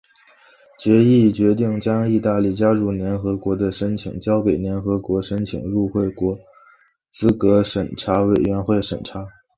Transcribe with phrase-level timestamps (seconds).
[0.79, 6.39] 决议决定将意大利加入联合国的申请交给联合国申请入会国
[7.11, 9.27] 资格审查委员会审查。